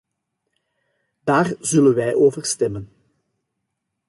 Daar 1.23 1.53
zullen 1.59 1.95
wij 1.95 2.15
over 2.15 2.45
stemmen. 2.45 2.91